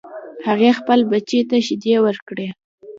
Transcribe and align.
هغې 0.47 0.69
خپل 0.79 0.99
بچی 1.11 1.39
ته 1.49 1.55
شیدې 1.65 1.95
ورکړې 2.05 2.47